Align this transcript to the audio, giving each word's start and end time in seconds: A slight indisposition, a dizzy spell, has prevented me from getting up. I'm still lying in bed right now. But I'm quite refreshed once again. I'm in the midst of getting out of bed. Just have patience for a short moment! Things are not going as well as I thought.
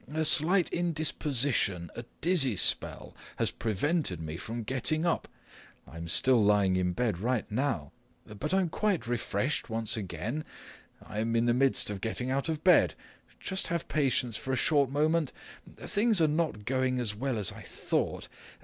A 0.11 0.25
slight 0.25 0.73
indisposition, 0.73 1.91
a 1.95 2.05
dizzy 2.21 2.55
spell, 2.55 3.15
has 3.35 3.51
prevented 3.51 4.19
me 4.19 4.35
from 4.35 4.63
getting 4.63 5.05
up. 5.05 5.27
I'm 5.87 6.07
still 6.07 6.43
lying 6.43 6.75
in 6.75 6.93
bed 6.93 7.19
right 7.19 7.45
now. 7.51 7.91
But 8.25 8.51
I'm 8.51 8.69
quite 8.69 9.05
refreshed 9.05 9.69
once 9.69 9.95
again. 9.95 10.43
I'm 11.05 11.35
in 11.35 11.45
the 11.45 11.53
midst 11.53 11.91
of 11.91 12.01
getting 12.01 12.31
out 12.31 12.49
of 12.49 12.63
bed. 12.63 12.95
Just 13.39 13.67
have 13.67 13.87
patience 13.87 14.37
for 14.37 14.51
a 14.51 14.55
short 14.55 14.89
moment! 14.89 15.31
Things 15.77 16.19
are 16.19 16.27
not 16.27 16.65
going 16.65 16.97
as 16.97 17.13
well 17.13 17.37
as 17.37 17.51
I 17.51 17.61
thought. 17.61 18.27